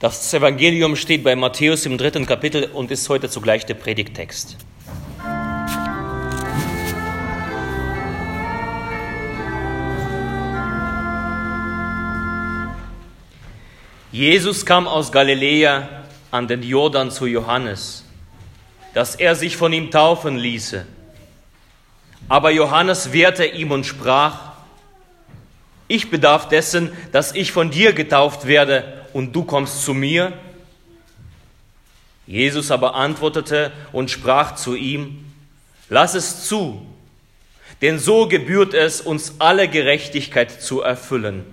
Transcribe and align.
Das 0.00 0.32
Evangelium 0.32 0.94
steht 0.94 1.24
bei 1.24 1.34
Matthäus 1.34 1.84
im 1.84 1.98
dritten 1.98 2.24
Kapitel 2.24 2.66
und 2.72 2.92
ist 2.92 3.08
heute 3.08 3.28
zugleich 3.28 3.66
der 3.66 3.74
Predigtext. 3.74 4.56
Jesus 14.12 14.64
kam 14.64 14.86
aus 14.86 15.10
Galiläa 15.10 15.88
an 16.30 16.46
den 16.46 16.62
Jordan 16.62 17.10
zu 17.10 17.26
Johannes, 17.26 18.04
dass 18.94 19.16
er 19.16 19.34
sich 19.34 19.56
von 19.56 19.72
ihm 19.72 19.90
taufen 19.90 20.36
ließe. 20.36 20.86
Aber 22.28 22.52
Johannes 22.52 23.12
wehrte 23.12 23.46
ihm 23.46 23.72
und 23.72 23.84
sprach, 23.84 24.52
ich 25.88 26.08
bedarf 26.08 26.46
dessen, 26.46 26.92
dass 27.10 27.34
ich 27.34 27.50
von 27.50 27.72
dir 27.72 27.92
getauft 27.94 28.46
werde 28.46 28.97
und 29.12 29.34
du 29.34 29.44
kommst 29.44 29.84
zu 29.84 29.94
mir? 29.94 30.32
Jesus 32.26 32.70
aber 32.70 32.94
antwortete 32.94 33.72
und 33.92 34.10
sprach 34.10 34.54
zu 34.54 34.74
ihm, 34.74 35.24
lass 35.88 36.14
es 36.14 36.46
zu, 36.46 36.86
denn 37.80 37.98
so 37.98 38.28
gebührt 38.28 38.74
es, 38.74 39.00
uns 39.00 39.36
alle 39.38 39.68
Gerechtigkeit 39.68 40.62
zu 40.62 40.82
erfüllen. 40.82 41.44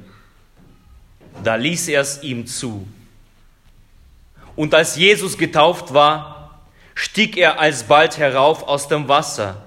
Da 1.44 1.55
ließ 1.55 1.88
er 1.89 2.02
es 2.02 2.23
ihm 2.23 2.47
zu. 2.47 2.88
Und 4.55 4.73
als 4.73 4.95
Jesus 4.95 5.38
getauft 5.38 5.94
war, 5.94 6.61
stieg 6.94 7.38
er 7.38 7.59
alsbald 7.59 8.17
herauf 8.17 8.63
aus 8.63 8.88
dem 8.88 9.08
Wasser. 9.08 9.61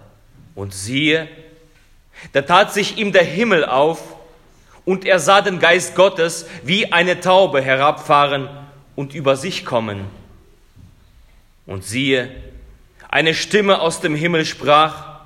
Und 0.54 0.74
siehe, 0.74 1.28
da 2.32 2.42
tat 2.42 2.72
sich 2.72 2.96
ihm 2.96 3.12
der 3.12 3.24
Himmel 3.24 3.64
auf, 3.64 4.00
und 4.88 5.04
er 5.04 5.18
sah 5.18 5.42
den 5.42 5.58
Geist 5.58 5.94
Gottes 5.96 6.46
wie 6.64 6.92
eine 6.92 7.20
Taube 7.20 7.60
herabfahren 7.60 8.48
und 8.96 9.14
über 9.14 9.36
sich 9.36 9.66
kommen. 9.66 10.06
Und 11.66 11.84
siehe, 11.84 12.30
eine 13.06 13.34
Stimme 13.34 13.82
aus 13.82 14.00
dem 14.00 14.14
Himmel 14.14 14.46
sprach, 14.46 15.20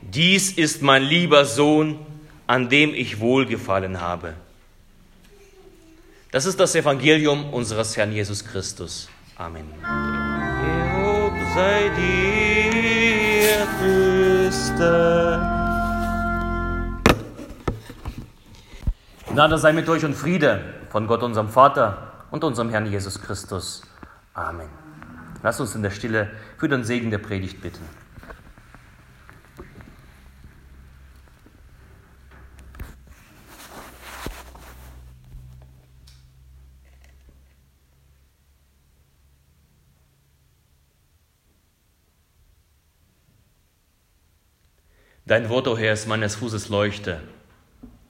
dies 0.00 0.52
ist 0.52 0.80
mein 0.80 1.02
lieber 1.02 1.44
Sohn, 1.44 1.98
an 2.46 2.70
dem 2.70 2.94
ich 2.94 3.20
wohlgefallen 3.20 4.00
habe. 4.00 4.32
Das 6.30 6.46
ist 6.46 6.58
das 6.58 6.74
Evangelium 6.74 7.52
unseres 7.52 7.98
Herrn 7.98 8.10
Jesus 8.10 8.42
Christus. 8.42 9.10
Amen. 9.36 9.66
Lob 9.82 11.34
sei 11.54 11.90
dir, 11.98 13.66
Christus. 14.48 15.63
Gnade 19.34 19.58
sei 19.58 19.72
mit 19.72 19.88
euch 19.88 20.04
und 20.04 20.14
Friede 20.14 20.62
von 20.90 21.08
Gott, 21.08 21.24
unserem 21.24 21.48
Vater 21.48 22.24
und 22.30 22.44
unserem 22.44 22.70
Herrn 22.70 22.86
Jesus 22.86 23.20
Christus. 23.20 23.82
Amen. 24.32 24.68
Lass 25.42 25.58
uns 25.58 25.74
in 25.74 25.82
der 25.82 25.90
Stille 25.90 26.30
für 26.56 26.68
den 26.68 26.84
Segen 26.84 27.10
der 27.10 27.18
Predigt 27.18 27.60
bitten. 27.60 27.82
Dein 45.26 45.48
Wort, 45.48 45.66
o 45.66 45.72
oh 45.72 45.76
Herr, 45.76 45.94
ist 45.94 46.06
meines 46.06 46.36
Fußes 46.36 46.68
Leuchte 46.68 47.20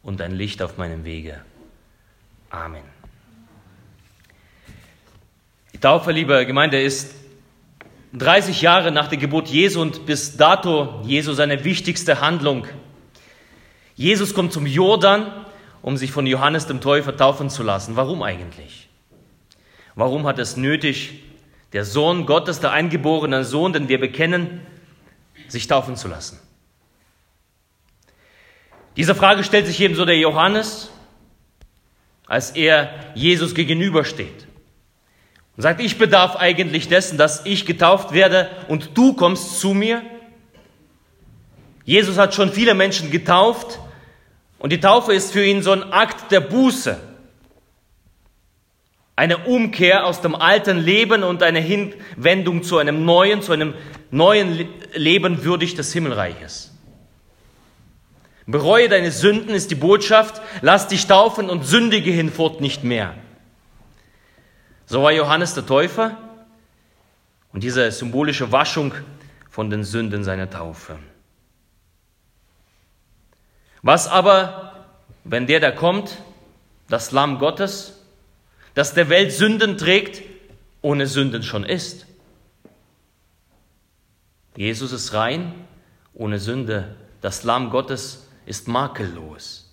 und 0.05 0.21
ein 0.21 0.33
Licht 0.33 0.63
auf 0.63 0.77
meinem 0.77 1.05
Wege. 1.05 1.41
Amen. 2.51 2.85
Die 5.73 5.79
Taufe, 5.79 6.13
liebe 6.13 6.47
Gemeinde, 6.47 6.81
ist 6.81 7.15
30 8.13 8.63
Jahre 8.63 8.93
nach 8.93 9.09
der 9.09 9.19
Geburt 9.19 9.49
Jesu 9.49 9.81
und 9.81 10.07
bis 10.07 10.37
dato 10.37 11.01
Jesu 11.05 11.33
seine 11.33 11.65
wichtigste 11.65 12.21
Handlung. 12.21 12.67
Jesus 13.97 14.35
kommt 14.35 14.53
zum 14.53 14.67
Jordan, 14.67 15.33
um 15.83 15.97
sich 15.97 16.13
von 16.13 16.27
Johannes 16.27 16.67
dem 16.67 16.81
Täufer 16.81 17.17
taufen 17.17 17.51
zu 17.51 17.63
lassen. 17.63 17.97
Warum 17.97 18.23
eigentlich? 18.23 18.89
Warum 19.97 20.27
hat 20.27 20.39
es 20.39 20.57
nötig, 20.57 21.23
der 21.73 21.85
Sohn 21.85 22.27
Gottes, 22.27 22.61
der 22.61 22.73
eingeborene 22.73 23.45
Sohn, 23.45 23.73
den 23.73 23.89
wir 23.89 23.99
bekennen, 23.99 24.61
sich 25.49 25.67
taufen 25.67 25.97
zu 25.97 26.09
lassen? 26.09 26.39
Diese 28.97 29.15
Frage 29.15 29.43
stellt 29.43 29.67
sich 29.67 29.81
ebenso 29.81 30.05
der 30.05 30.19
Johannes, 30.19 30.91
als 32.27 32.51
er 32.51 32.91
Jesus 33.15 33.55
gegenübersteht. 33.55 34.47
Und 35.57 35.63
sagt, 35.63 35.81
ich 35.81 35.99
bedarf 35.99 36.37
eigentlich 36.37 36.89
dessen, 36.89 37.19
dass 37.19 37.45
ich 37.45 37.67
getauft 37.67 38.13
werde 38.13 38.51
und 38.69 38.91
du 38.97 39.13
kommst 39.15 39.61
zu 39.61 39.75
mir. 39.75 40.03
Jesus 41.85 42.19
hat 42.19 42.35
schon 42.35 42.53
viele 42.53 42.75
Menschen 42.75 43.11
getauft 43.11 43.79
und 44.59 44.71
die 44.71 44.81
Taufe 44.81 45.13
ist 45.13 45.33
für 45.33 45.45
ihn 45.45 45.63
so 45.63 45.73
ein 45.73 45.93
Akt 45.93 46.33
der 46.33 46.41
Buße. 46.41 46.99
Eine 49.17 49.39
Umkehr 49.39 50.07
aus 50.07 50.21
dem 50.23 50.35
alten 50.35 50.79
Leben 50.79 51.23
und 51.23 51.43
eine 51.43 51.61
Hinwendung 51.61 52.65
zu 52.65 52.79
einem 52.79 53.05
neuen, 53.05 53.43
zu 53.43 53.53
einem 53.53 53.75
neuen 54.11 54.67
Leben 54.95 55.45
würdig 55.45 55.75
des 55.75 55.93
Himmelreiches. 55.93 56.74
Bereue 58.47 58.89
deine 58.89 59.11
Sünden 59.11 59.55
ist 59.55 59.71
die 59.71 59.75
Botschaft, 59.75 60.43
lass 60.61 60.89
dich 60.89 61.07
taufen 61.07 61.49
und 61.49 61.65
sündige 61.65 62.11
hinfort 62.11 62.61
nicht 62.61 62.85
mehr. 62.85 63.15
So 64.87 65.03
war 65.03 65.13
Johannes 65.13 65.55
der 65.55 65.65
Täufer 65.65 66.19
und 67.53 67.63
diese 67.63 67.91
symbolische 67.91 68.53
Waschung 68.53 68.93
von 69.51 69.71
den 69.71 69.83
Sünden 69.83 70.25
seiner 70.25 70.51
Taufe. 70.51 70.99
Was 73.81 74.09
aber, 74.09 74.87
wenn 75.25 75.47
der 75.47 75.61
da 75.61 75.71
kommt, 75.71 76.19
das 76.89 77.13
Lamm 77.13 77.39
Gottes, 77.39 78.01
das 78.75 78.93
der 78.93 79.09
Welt 79.09 79.33
Sünden 79.33 79.79
trägt, 79.79 80.23
ohne 80.83 81.07
Sünden 81.07 81.43
schon 81.43 81.65
ist? 81.65 82.07
Jesus 84.57 84.93
ist 84.93 85.15
rein, 85.15 85.55
ohne 86.13 86.39
Sünde. 86.39 86.95
Das 87.21 87.43
Lamm 87.43 87.71
Gottes 87.71 88.24
ist 88.47 88.69
makellos. 88.69 89.71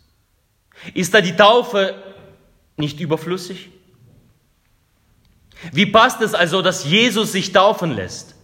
Ist 0.93 1.13
da 1.13 1.21
die 1.21 1.35
Taufe 1.35 2.01
nicht 2.77 2.99
überflüssig? 2.99 3.69
Wie 5.71 5.85
passt 5.85 6.21
es 6.21 6.33
also, 6.33 6.61
dass 6.61 6.85
Jesus 6.85 7.31
sich 7.31 7.51
taufen 7.51 7.91
lässt? 7.91 8.35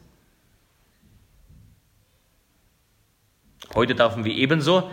Heute 3.73 3.95
taufen 3.95 4.23
wir 4.23 4.33
ebenso. 4.33 4.91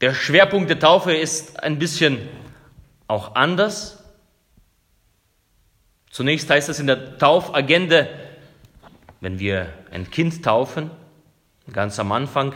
Der 0.00 0.14
Schwerpunkt 0.14 0.70
der 0.70 0.78
Taufe 0.78 1.12
ist 1.12 1.62
ein 1.62 1.78
bisschen 1.78 2.28
auch 3.08 3.34
anders. 3.34 4.04
Zunächst 6.10 6.48
heißt 6.48 6.68
es 6.68 6.78
in 6.78 6.86
der 6.86 7.18
Taufagenda, 7.18 8.06
wenn 9.20 9.38
wir 9.38 9.72
ein 9.90 10.10
Kind 10.10 10.44
taufen, 10.44 10.90
ganz 11.72 11.98
am 11.98 12.12
Anfang, 12.12 12.54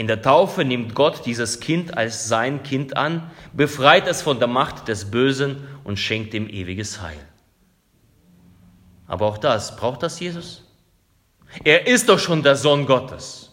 in 0.00 0.06
der 0.06 0.22
Taufe 0.22 0.64
nimmt 0.64 0.94
Gott 0.94 1.26
dieses 1.26 1.60
Kind 1.60 1.98
als 1.98 2.26
sein 2.26 2.62
Kind 2.62 2.96
an, 2.96 3.30
befreit 3.52 4.08
es 4.08 4.22
von 4.22 4.38
der 4.38 4.48
Macht 4.48 4.88
des 4.88 5.10
Bösen 5.10 5.68
und 5.84 5.98
schenkt 5.98 6.32
ihm 6.32 6.48
ewiges 6.48 7.02
Heil. 7.02 7.18
Aber 9.06 9.26
auch 9.26 9.36
das, 9.36 9.76
braucht 9.76 10.02
das 10.02 10.18
Jesus? 10.18 10.64
Er 11.64 11.86
ist 11.86 12.08
doch 12.08 12.18
schon 12.18 12.42
der 12.42 12.56
Sohn 12.56 12.86
Gottes. 12.86 13.52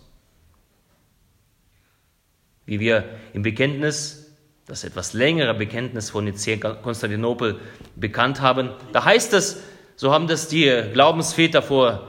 Wie 2.65 2.79
wir 2.79 3.03
im 3.33 3.41
Bekenntnis, 3.41 4.31
das 4.67 4.85
etwas 4.85 5.11
längere 5.11 5.53
Bekenntnis 5.53 6.11
von 6.11 6.33
Konstantinopel 6.81 7.59
bekannt 7.97 8.39
haben, 8.39 8.69
da 8.93 9.03
heißt 9.03 9.33
es, 9.33 9.63
so 9.97 10.13
haben 10.13 10.27
das 10.27 10.47
die 10.47 10.71
Glaubensväter 10.93 11.61
vor, 11.61 12.07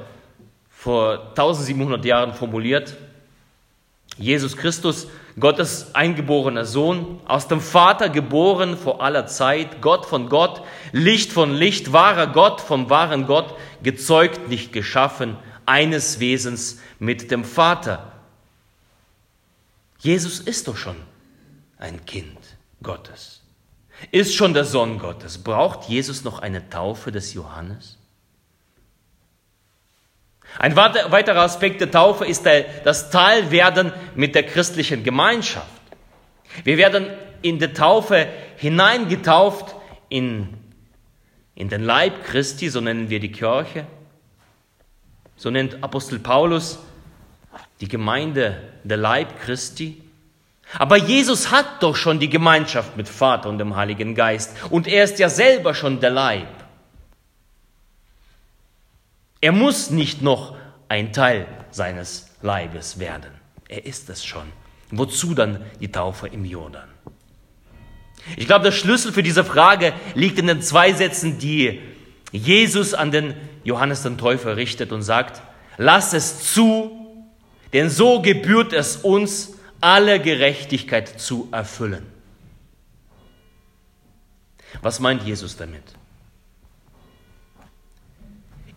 vor 0.68 1.30
1700 1.30 2.04
Jahren 2.04 2.34
formuliert, 2.34 2.96
Jesus 4.18 4.56
Christus, 4.56 5.06
Gottes 5.38 5.94
eingeborener 5.94 6.64
Sohn, 6.64 7.20
aus 7.26 7.46
dem 7.46 7.60
Vater 7.60 8.08
geboren 8.08 8.76
vor 8.76 9.00
aller 9.02 9.26
Zeit, 9.26 9.80
Gott 9.80 10.06
von 10.06 10.28
Gott, 10.28 10.62
Licht 10.90 11.32
von 11.32 11.54
Licht, 11.54 11.92
wahrer 11.92 12.26
Gott 12.26 12.60
vom 12.60 12.90
wahren 12.90 13.26
Gott, 13.26 13.54
gezeugt, 13.82 14.48
nicht 14.48 14.72
geschaffen, 14.72 15.36
eines 15.66 16.18
Wesens 16.18 16.80
mit 16.98 17.30
dem 17.30 17.44
Vater. 17.44 18.12
Jesus 20.00 20.40
ist 20.40 20.66
doch 20.66 20.76
schon 20.76 20.96
ein 21.78 22.04
Kind 22.04 22.38
Gottes, 22.82 23.42
ist 24.10 24.34
schon 24.34 24.54
der 24.54 24.64
Sohn 24.64 24.98
Gottes. 24.98 25.38
Braucht 25.38 25.88
Jesus 25.88 26.24
noch 26.24 26.40
eine 26.40 26.68
Taufe 26.70 27.12
des 27.12 27.34
Johannes? 27.34 27.97
Ein 30.58 30.76
weiterer 30.76 31.42
Aspekt 31.42 31.80
der 31.80 31.90
Taufe 31.90 32.24
ist 32.24 32.46
das 32.84 33.10
Teilwerden 33.10 33.92
mit 34.14 34.34
der 34.34 34.44
christlichen 34.44 35.04
Gemeinschaft. 35.04 35.66
Wir 36.64 36.78
werden 36.78 37.06
in 37.42 37.58
der 37.58 37.74
Taufe 37.74 38.26
hineingetauft 38.56 39.74
in 40.08 40.58
in 41.58 41.68
den 41.68 41.82
Leib 41.82 42.22
Christi, 42.22 42.68
so 42.68 42.80
nennen 42.80 43.10
wir 43.10 43.18
die 43.18 43.32
Kirche. 43.32 43.84
So 45.36 45.50
nennt 45.50 45.82
Apostel 45.82 46.20
Paulus 46.20 46.78
die 47.80 47.88
Gemeinde 47.88 48.62
der 48.84 48.96
Leib 48.96 49.40
Christi. 49.40 50.00
Aber 50.78 50.96
Jesus 50.96 51.50
hat 51.50 51.82
doch 51.82 51.96
schon 51.96 52.20
die 52.20 52.30
Gemeinschaft 52.30 52.96
mit 52.96 53.08
Vater 53.08 53.48
und 53.48 53.58
dem 53.58 53.74
Heiligen 53.74 54.14
Geist 54.14 54.54
und 54.70 54.86
er 54.86 55.02
ist 55.02 55.18
ja 55.18 55.28
selber 55.28 55.74
schon 55.74 55.98
der 55.98 56.10
Leib. 56.10 56.46
Er 59.40 59.52
muss 59.52 59.90
nicht 59.90 60.23
noch 60.23 60.56
ein 60.88 61.12
Teil 61.12 61.46
seines 61.70 62.29
Leibes 62.43 62.99
werden. 62.99 63.31
Er 63.69 63.85
ist 63.85 64.08
es 64.11 64.25
schon. 64.25 64.46
Wozu 64.90 65.35
dann 65.35 65.64
die 65.81 65.93
Taufe 65.93 66.29
im 66.29 66.44
Jordan? 66.44 66.88
Ich 68.37 68.46
glaube, 68.46 68.64
der 68.64 68.73
Schlüssel 68.73 69.12
für 69.12 69.23
diese 69.23 69.44
Frage 69.44 69.93
liegt 70.14 70.38
in 70.38 70.46
den 70.46 70.62
zwei 70.62 70.93
Sätzen, 70.93 71.38
die 71.38 71.81
Jesus 72.32 72.94
an 72.94 73.11
den 73.11 73.35
Johannes 73.64 74.02
den 74.02 74.19
Täufer 74.19 74.56
richtet 74.56 74.93
und 74.93 75.02
sagt, 75.02 75.43
lass 75.76 76.12
es 76.12 76.52
zu, 76.52 77.26
denn 77.73 77.90
so 77.90 78.20
gebührt 78.20 78.73
es 78.73 78.96
uns, 78.96 79.55
alle 79.81 80.20
Gerechtigkeit 80.20 81.20
zu 81.20 81.49
erfüllen. 81.52 82.06
Was 84.82 85.00
meint 85.00 85.23
Jesus 85.23 85.56
damit? 85.56 85.97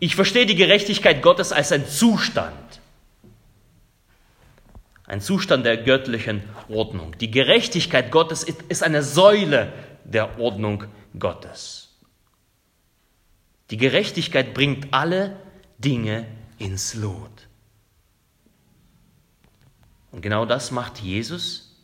Ich 0.03 0.15
verstehe 0.15 0.48
die 0.48 0.56
Gerechtigkeit 0.56 1.21
Gottes 1.21 1.51
als 1.51 1.71
ein 1.71 1.86
Zustand, 1.86 2.81
ein 5.06 5.21
Zustand 5.21 5.63
der 5.63 5.77
göttlichen 5.77 6.42
Ordnung. 6.69 7.15
Die 7.19 7.30
Gerechtigkeit 7.30 8.09
Gottes 8.09 8.42
ist 8.42 8.81
eine 8.81 9.03
Säule 9.03 9.71
der 10.03 10.39
Ordnung 10.39 10.86
Gottes. 11.19 11.89
Die 13.69 13.77
Gerechtigkeit 13.77 14.56
bringt 14.56 14.92
alle 14.92 15.38
Dinge 15.77 16.25
ins 16.57 16.95
Lot. 16.95 17.48
Und 20.12 20.21
genau 20.21 20.48
das 20.48 20.71
macht 20.71 20.98
Jesus, 20.98 21.80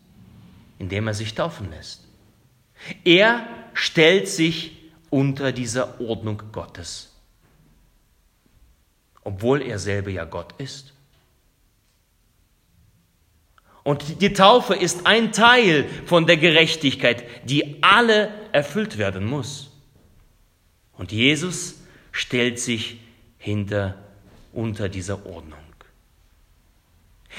indem 0.79 1.05
er 1.05 1.13
sich 1.13 1.35
taufen 1.35 1.69
lässt. 1.69 2.03
Er 3.03 3.47
stellt 3.75 4.27
sich 4.27 4.71
unter 5.11 5.51
dieser 5.51 6.01
Ordnung 6.01 6.41
Gottes, 6.51 7.13
obwohl 9.27 9.61
er 9.61 9.77
selber 9.77 10.09
ja 10.09 10.23
Gott 10.23 10.53
ist. 10.57 10.93
Und 13.83 14.21
die 14.21 14.31
Taufe 14.31 14.73
ist 14.73 15.05
ein 15.05 15.33
Teil 15.33 15.85
von 16.05 16.27
der 16.27 16.37
Gerechtigkeit, 16.37 17.25
die 17.43 17.83
alle 17.83 18.29
erfüllt 18.53 18.97
werden 18.97 19.25
muss. 19.25 19.69
Und 20.93 21.11
Jesus 21.11 21.75
stellt 22.13 22.57
sich 22.57 23.01
hinter, 23.37 23.95
unter 24.53 24.87
dieser 24.87 25.25
Ordnung. 25.25 25.59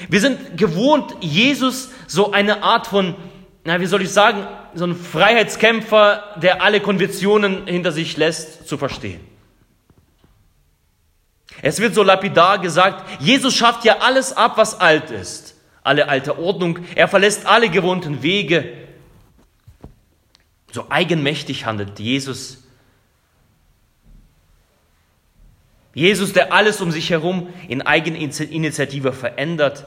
Wir 0.09 0.21
sind 0.21 0.59
gewohnt, 0.59 1.15
Jesus 1.21 1.89
so 2.05 2.31
eine 2.31 2.61
Art 2.61 2.85
von, 2.85 3.15
na, 3.63 3.81
wie 3.81 3.87
soll 3.87 4.03
ich 4.03 4.11
sagen, 4.11 4.45
so 4.75 4.85
ein 4.85 4.95
Freiheitskämpfer, 4.95 6.35
der 6.39 6.61
alle 6.61 6.81
Konventionen 6.81 7.65
hinter 7.65 7.91
sich 7.91 8.15
lässt, 8.15 8.67
zu 8.67 8.77
verstehen. 8.77 9.28
Es 11.61 11.79
wird 11.79 11.93
so 11.93 12.03
lapidar 12.03 12.59
gesagt, 12.59 13.05
Jesus 13.19 13.55
schafft 13.55 13.85
ja 13.85 13.99
alles 13.99 14.35
ab, 14.35 14.57
was 14.57 14.79
alt 14.79 15.11
ist. 15.11 15.55
Alle 15.83 16.07
alte 16.07 16.37
Ordnung. 16.37 16.79
Er 16.95 17.07
verlässt 17.07 17.45
alle 17.45 17.69
gewohnten 17.69 18.21
Wege. 18.21 18.87
So 20.71 20.85
eigenmächtig 20.89 21.65
handelt 21.65 21.99
Jesus. 21.99 22.63
Jesus, 25.93 26.33
der 26.33 26.53
alles 26.53 26.81
um 26.81 26.91
sich 26.91 27.09
herum 27.09 27.51
in 27.67 27.81
Eigeninitiative 27.81 29.11
verändert. 29.11 29.85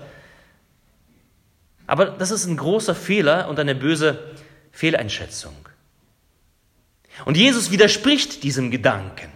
Aber 1.86 2.06
das 2.06 2.30
ist 2.30 2.46
ein 2.46 2.56
großer 2.56 2.94
Fehler 2.94 3.48
und 3.48 3.58
eine 3.58 3.74
böse 3.74 4.32
Fehleinschätzung. 4.72 5.54
Und 7.24 7.36
Jesus 7.36 7.70
widerspricht 7.70 8.42
diesem 8.42 8.70
Gedanken, 8.70 9.30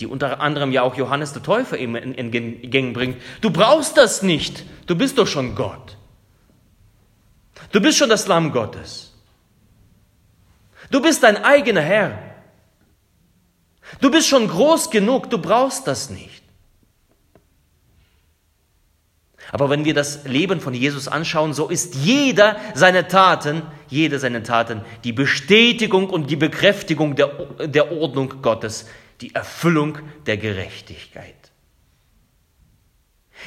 die 0.00 0.06
unter 0.06 0.40
anderem 0.40 0.72
ja 0.72 0.82
auch 0.82 0.96
Johannes 0.96 1.32
der 1.32 1.42
Täufer 1.42 1.78
eben 1.78 1.96
in, 1.96 2.14
in 2.14 2.30
Gängen 2.70 2.92
bringt. 2.92 3.20
Du 3.40 3.50
brauchst 3.50 3.96
das 3.96 4.22
nicht, 4.22 4.64
du 4.86 4.96
bist 4.96 5.18
doch 5.18 5.26
schon 5.26 5.54
Gott. 5.54 5.96
Du 7.70 7.80
bist 7.80 7.98
schon 7.98 8.08
das 8.08 8.26
Lamm 8.26 8.52
Gottes. 8.52 9.12
Du 10.90 11.00
bist 11.00 11.22
dein 11.22 11.42
eigener 11.42 11.80
Herr. 11.80 12.18
Du 14.00 14.10
bist 14.10 14.28
schon 14.28 14.48
groß 14.48 14.90
genug, 14.90 15.30
du 15.30 15.38
brauchst 15.38 15.86
das 15.86 16.10
nicht. 16.10 16.42
Aber 19.50 19.68
wenn 19.68 19.84
wir 19.84 19.92
das 19.92 20.24
Leben 20.24 20.60
von 20.60 20.72
Jesus 20.72 21.08
anschauen, 21.08 21.52
so 21.52 21.68
ist 21.68 21.94
jeder 21.94 22.56
seiner 22.74 23.06
Taten, 23.06 23.62
jede 23.88 24.18
seiner 24.18 24.42
Taten 24.42 24.82
die 25.04 25.12
Bestätigung 25.12 26.08
und 26.08 26.30
die 26.30 26.36
Bekräftigung 26.36 27.16
der, 27.16 27.28
der 27.66 27.92
Ordnung 27.92 28.40
Gottes, 28.40 28.88
die 29.22 29.34
Erfüllung 29.34 29.98
der 30.26 30.36
Gerechtigkeit. 30.36 31.34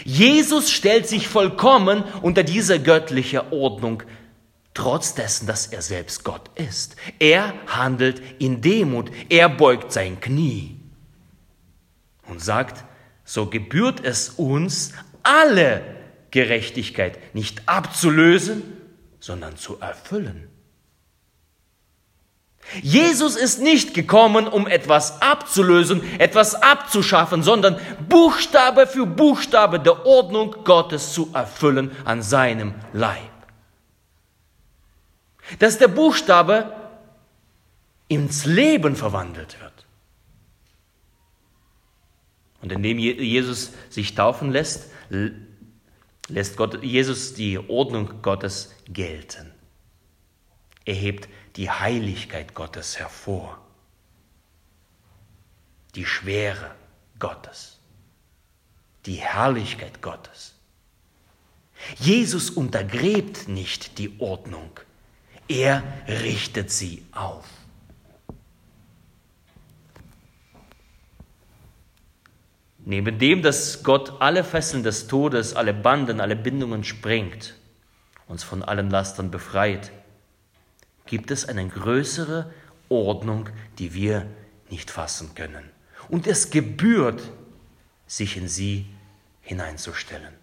Jesus 0.04 0.72
stellt 0.72 1.08
sich 1.08 1.28
vollkommen 1.28 2.04
unter 2.22 2.44
diese 2.44 2.82
göttliche 2.82 3.52
Ordnung 3.54 4.04
trotz 4.74 5.16
dessen, 5.16 5.48
dass 5.48 5.68
er 5.68 5.82
selbst 5.82 6.24
Gott 6.24 6.50
ist. 6.56 6.96
Er 7.20 7.54
handelt 7.68 8.22
in 8.40 8.62
Demut, 8.62 9.10
er 9.30 9.48
beugt 9.48 9.92
sein 9.92 10.20
Knie 10.20 10.78
und 12.28 12.42
sagt, 12.42 12.84
so 13.24 13.48
gebührt 13.48 14.04
es 14.04 14.30
uns, 14.30 14.94
alle 15.24 15.82
Gerechtigkeit 16.32 17.34
nicht 17.34 17.68
abzulösen, 17.68 18.62
sondern 19.20 19.56
zu 19.58 19.80
erfüllen. 19.80 20.50
Jesus 22.82 23.36
ist 23.36 23.62
nicht 23.62 23.94
gekommen, 23.94 24.48
um 24.48 24.68
etwas 24.68 25.22
abzulösen, 25.22 26.02
etwas 26.20 26.56
abzuschaffen, 26.56 27.44
sondern 27.44 27.80
Buchstabe 28.10 28.88
für 28.88 29.06
Buchstabe 29.06 29.80
der 29.80 30.06
Ordnung 30.06 30.56
Gottes 30.64 31.14
zu 31.14 31.30
erfüllen 31.34 31.92
an 32.06 32.22
seinem 32.22 32.74
Leib 32.92 33.36
dass 35.60 35.78
der 35.78 35.88
Buchstabe 35.88 36.74
ins 38.08 38.46
Leben 38.46 38.96
verwandelt 38.96 39.60
wird. 39.62 39.86
Und 42.62 42.72
indem 42.72 42.98
Jesus 42.98 43.72
sich 43.90 44.16
taufen 44.16 44.52
lässt, 44.52 44.90
lässt 46.28 46.58
Gott, 46.58 46.84
Jesus 46.84 47.36
die 47.36 47.60
Ordnung 47.60 48.22
Gottes 48.22 48.74
gelten. 48.88 49.52
Er 50.84 50.96
hebt 50.96 51.30
die 51.56 51.70
Heiligkeit 51.70 52.54
Gottes 52.54 53.00
hervor, 53.00 53.58
die 55.96 56.06
Schwere 56.06 56.76
Gottes, 57.20 57.80
die 59.06 59.16
Herrlichkeit 59.16 60.02
Gottes. 60.02 60.54
Jesus 61.98 62.50
untergräbt 62.50 63.48
nicht 63.48 63.98
die 63.98 64.20
Ordnung, 64.20 64.72
er 65.48 65.84
richtet 66.08 66.72
sie 66.72 67.06
auf. 67.12 67.46
Neben 72.88 73.18
dem, 73.18 73.42
dass 73.42 73.82
Gott 73.82 74.22
alle 74.22 74.44
Fesseln 74.44 74.84
des 74.84 75.08
Todes, 75.08 75.56
alle 75.56 75.74
Banden, 75.74 76.22
alle 76.22 76.36
Bindungen 76.36 76.84
sprengt, 76.84 77.56
uns 78.28 78.44
von 78.44 78.62
allen 78.62 78.92
Lastern 78.92 79.32
befreit, 79.32 79.92
gibt 81.06 81.32
es 81.32 81.48
eine 81.48 81.68
größere 81.68 82.52
Ordnung, 82.90 83.50
die 83.80 83.94
wir 83.94 84.26
nicht 84.70 84.92
fassen 84.92 85.36
können. 85.36 85.70
Und 86.10 86.28
es 86.28 86.50
gebührt, 86.50 87.22
sich 88.08 88.38
in 88.38 88.48
sie 88.48 88.86
hineinzustellen. 89.42 90.34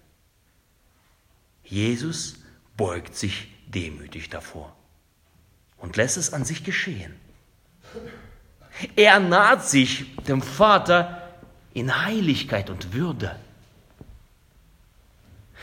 Jesus 1.64 2.36
beugt 2.76 3.14
sich 3.14 3.48
demütig 3.66 4.28
davor 4.28 4.74
und 5.78 5.96
lässt 5.96 6.16
es 6.16 6.32
an 6.32 6.44
sich 6.44 6.64
geschehen. 6.64 7.14
Er 8.96 9.20
naht 9.20 9.64
sich 9.64 10.16
dem 10.26 10.42
Vater 10.42 11.30
in 11.74 12.04
Heiligkeit 12.04 12.70
und 12.70 12.92
Würde. 12.92 13.36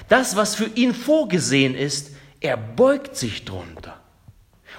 Das, 0.08 0.36
was 0.36 0.56
für 0.56 0.65
ihn 0.75 0.94
vorgesehen 0.94 1.75
ist, 1.75 2.12
er 2.39 2.56
beugt 2.56 3.15
sich 3.15 3.46
drunter. 3.46 3.99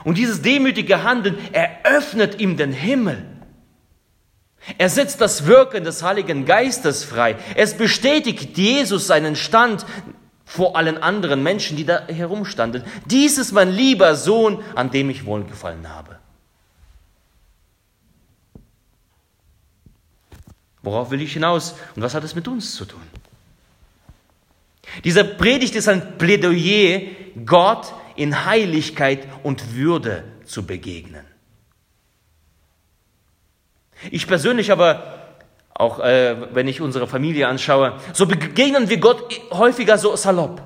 Und 0.04 0.19
dieses 0.19 0.42
demütige 0.42 1.02
Handeln 1.02 1.38
eröffnet 1.52 2.40
ihm 2.40 2.57
den 2.57 2.73
Himmel. 2.73 3.26
Er 4.78 4.88
setzt 4.88 5.21
das 5.21 5.47
Wirken 5.47 5.85
des 5.85 6.02
Heiligen 6.02 6.45
Geistes 6.45 7.04
frei. 7.04 7.37
Es 7.54 7.76
bestätigt 7.76 8.57
Jesus 8.57 9.07
seinen 9.07 9.37
Stand 9.37 9.87
vor 10.45 10.76
allen 10.76 10.99
anderen 10.99 11.42
Menschen, 11.42 11.76
die 11.76 11.85
da 11.85 12.07
herumstanden. 12.09 12.83
Dies 13.07 13.38
ist 13.38 13.52
mein 13.52 13.71
lieber 13.71 14.16
Sohn, 14.16 14.62
an 14.75 14.90
dem 14.90 15.09
ich 15.11 15.25
wohlgefallen 15.25 15.88
habe. 15.88 16.19
Worauf 20.83 21.11
will 21.11 21.21
ich 21.21 21.35
hinaus 21.35 21.75
und 21.95 22.02
was 22.02 22.14
hat 22.14 22.25
es 22.25 22.35
mit 22.35 22.49
uns 22.49 22.75
zu 22.75 22.85
tun? 22.85 23.02
Dieser 25.04 25.25
Predigt 25.25 25.76
ist 25.76 25.88
ein 25.88 26.19
Plädoyer, 26.19 27.02
Gott 27.45 27.92
in 28.17 28.45
Heiligkeit 28.45 29.26
und 29.43 29.75
Würde 29.75 30.25
zu 30.45 30.67
begegnen. 30.67 31.25
Ich 34.11 34.26
persönlich 34.26 34.73
aber, 34.73 35.37
auch 35.75 35.99
äh, 36.00 36.55
wenn 36.55 36.69
ich 36.69 36.81
unsere 36.81 37.07
Familie 37.07 37.49
anschaue, 37.49 37.99
so 38.12 38.26
begegnen 38.26 38.88
wir 38.88 38.99
Gott 38.99 39.40
häufiger 39.50 39.99
so 39.99 40.17
salopp. 40.17 40.62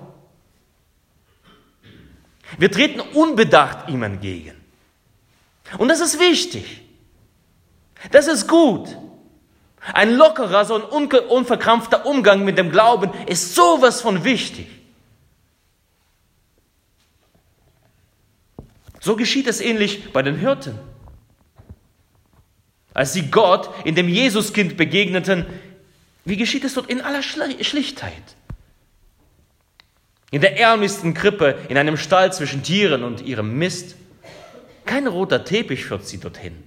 Wir 2.58 2.70
treten 2.70 3.00
unbedacht 3.00 3.88
ihm 3.88 4.02
entgegen. 4.02 4.54
Und 5.78 5.88
das 5.88 6.00
ist 6.00 6.20
wichtig. 6.20 6.82
Das 8.10 8.28
ist 8.28 8.48
gut. 8.48 8.96
Ein 9.92 10.14
lockerer, 10.16 10.64
so 10.64 10.76
ein 10.76 10.82
unverkrampfter 10.82 12.06
Umgang 12.06 12.44
mit 12.44 12.56
dem 12.56 12.70
Glauben 12.70 13.10
ist 13.26 13.54
sowas 13.54 14.00
von 14.00 14.24
wichtig. 14.24 14.66
So 19.04 19.16
geschieht 19.16 19.46
es 19.46 19.60
ähnlich 19.60 20.14
bei 20.14 20.22
den 20.22 20.38
Hirten. 20.38 20.78
Als 22.94 23.12
sie 23.12 23.30
Gott 23.30 23.68
in 23.84 23.94
dem 23.94 24.08
Jesuskind 24.08 24.78
begegneten, 24.78 25.44
wie 26.24 26.38
geschieht 26.38 26.64
es 26.64 26.72
dort 26.72 26.88
in 26.88 27.02
aller 27.02 27.22
Schlichtheit? 27.22 28.22
In 30.30 30.40
der 30.40 30.58
ärmlichsten 30.58 31.12
Krippe, 31.12 31.58
in 31.68 31.76
einem 31.76 31.98
Stall 31.98 32.32
zwischen 32.32 32.62
Tieren 32.62 33.04
und 33.04 33.20
ihrem 33.20 33.58
Mist. 33.58 33.96
Kein 34.86 35.06
roter 35.06 35.44
Teppich 35.44 35.84
führt 35.84 36.06
sie 36.06 36.18
dorthin, 36.18 36.62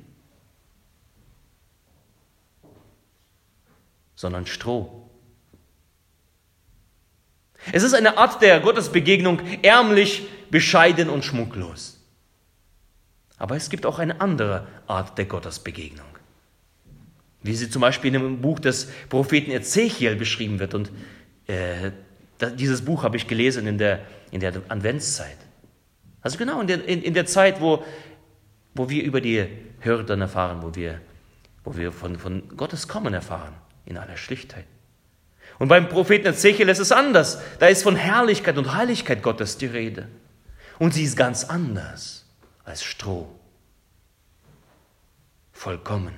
sondern 4.13 4.46
Stroh. 4.46 5.10
Es 7.72 7.82
ist 7.82 7.96
eine 7.96 8.20
Art 8.20 8.44
der 8.44 8.60
Gottesbegegnung, 8.60 9.41
ärmlich, 9.63 10.27
bescheiden 10.51 11.10
und 11.10 11.25
schmucklos. 11.25 11.97
Aber 13.38 13.56
es 13.56 13.70
gibt 13.70 13.86
auch 13.86 14.00
eine 14.00 14.20
andere 14.20 14.67
Art 14.88 15.17
der 15.17 15.25
Gottesbegegnung 15.25 16.08
wie 17.48 17.56
sie 17.56 17.70
zum 17.70 17.82
Beispiel 17.82 18.13
in 18.13 18.22
dem 18.22 18.41
Buch 18.41 18.60
des 18.60 18.89
Propheten 19.10 19.51
Ezechiel 19.51 20.15
beschrieben 20.15 20.60
wird. 20.60 20.74
Und 20.74 20.91
äh, 21.48 21.91
dieses 22.56 22.84
Buch 22.84 23.03
habe 23.03 23.17
ich 23.17 23.27
gelesen 23.27 23.67
in 23.67 23.77
der, 23.77 24.01
in 24.32 24.39
der 24.39 24.53
Adventszeit. 24.67 25.38
Also 26.22 26.38
genau 26.38 26.60
in 26.62 26.67
der, 26.67 26.86
in, 26.86 27.01
in 27.01 27.13
der 27.13 27.25
Zeit, 27.25 27.62
wo, 27.62 27.84
wo 28.74 28.89
wir 28.89 29.03
über 29.03 29.22
die 29.22 29.46
Hürden 29.79 30.22
erfahren, 30.22 30.62
wo 30.62 30.75
wir, 30.75 31.00
wo 31.63 31.77
wir 31.77 31.91
von, 31.91 32.17
von 32.17 32.44
Gottes 32.58 32.88
Kommen 32.88 33.13
erfahren, 33.13 33.53
in 33.86 33.98
aller 33.98 34.17
Schlichtheit. 34.17 34.65
Und 35.60 35.70
beim 35.70 35.89
Propheten 35.89 36.27
Ezechiel 36.27 36.70
ist 36.70 36.79
es 36.79 36.91
anders. 36.91 37.41
Da 37.60 37.67
ist 37.67 37.82
von 37.82 37.96
Herrlichkeit 37.96 38.58
und 38.58 38.75
Heiligkeit 38.75 39.24
Gottes 39.24 39.58
die 39.58 39.65
Rede. 39.65 40.08
Und 40.77 40.94
sie 40.94 41.03
ist 41.03 41.15
ganz 41.15 41.46
anders 41.46 42.16
als 42.67 42.83
Stroh. 42.83 43.33
Vollkommen. 45.53 46.13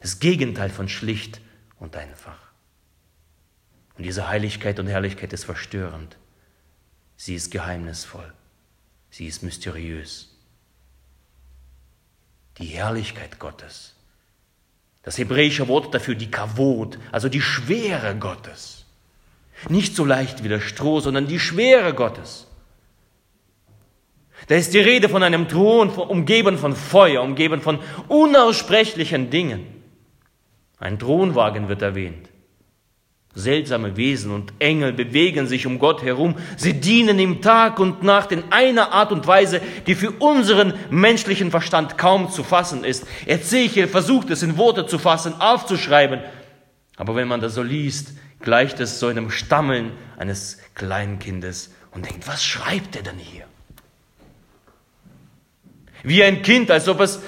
Das 0.00 0.20
Gegenteil 0.20 0.70
von 0.70 0.88
schlicht 0.88 1.40
und 1.80 1.96
einfach. 1.96 2.38
Und 3.96 4.04
diese 4.04 4.28
Heiligkeit 4.28 4.78
und 4.78 4.86
Herrlichkeit 4.86 5.32
ist 5.32 5.44
verstörend. 5.44 6.16
Sie 7.16 7.34
ist 7.34 7.50
geheimnisvoll. 7.50 8.32
Sie 9.10 9.26
ist 9.26 9.42
mysteriös. 9.42 10.36
Die 12.58 12.66
Herrlichkeit 12.66 13.40
Gottes. 13.40 13.96
Das 15.02 15.18
hebräische 15.18 15.66
Wort 15.66 15.92
dafür, 15.92 16.14
die 16.14 16.30
Kavod, 16.30 16.98
also 17.10 17.28
die 17.28 17.40
Schwere 17.40 18.16
Gottes. 18.16 18.84
Nicht 19.68 19.96
so 19.96 20.04
leicht 20.04 20.44
wie 20.44 20.48
der 20.48 20.60
Stroh, 20.60 21.00
sondern 21.00 21.26
die 21.26 21.40
Schwere 21.40 21.94
Gottes. 21.94 22.47
Da 24.46 24.54
ist 24.54 24.72
die 24.72 24.78
Rede 24.78 25.08
von 25.08 25.22
einem 25.22 25.48
Thron, 25.48 25.90
umgeben 25.90 26.56
von 26.58 26.74
Feuer, 26.74 27.22
umgeben 27.22 27.60
von 27.60 27.80
unaussprechlichen 28.08 29.30
Dingen. 29.30 29.66
Ein 30.78 30.98
Thronwagen 30.98 31.68
wird 31.68 31.82
erwähnt. 31.82 32.28
Seltsame 33.34 33.96
Wesen 33.96 34.32
und 34.32 34.52
Engel 34.58 34.92
bewegen 34.92 35.46
sich 35.46 35.66
um 35.66 35.78
Gott 35.78 36.02
herum. 36.02 36.34
Sie 36.56 36.80
dienen 36.80 37.18
ihm 37.18 37.40
Tag 37.40 37.78
und 37.78 38.02
Nacht 38.02 38.32
in 38.32 38.42
einer 38.50 38.92
Art 38.92 39.12
und 39.12 39.26
Weise, 39.26 39.60
die 39.86 39.94
für 39.94 40.10
unseren 40.10 40.74
menschlichen 40.90 41.50
Verstand 41.50 41.98
kaum 41.98 42.30
zu 42.30 42.42
fassen 42.42 42.84
ist. 42.84 43.06
Ezechiel 43.26 43.86
versucht 43.86 44.30
es 44.30 44.42
in 44.42 44.56
Worte 44.56 44.86
zu 44.86 44.98
fassen, 44.98 45.40
aufzuschreiben. 45.40 46.20
Aber 46.96 47.14
wenn 47.14 47.28
man 47.28 47.40
das 47.40 47.54
so 47.54 47.62
liest, 47.62 48.14
gleicht 48.40 48.80
es 48.80 48.98
so 48.98 49.06
einem 49.06 49.30
Stammeln 49.30 49.92
eines 50.16 50.58
Kleinkindes 50.74 51.72
und 51.92 52.06
denkt, 52.06 52.26
was 52.26 52.44
schreibt 52.44 52.96
er 52.96 53.02
denn 53.02 53.18
hier? 53.18 53.44
Wie 56.02 56.22
ein 56.22 56.42
Kind, 56.42 56.70
als 56.70 56.88
ob 56.88 57.00
es 57.00 57.20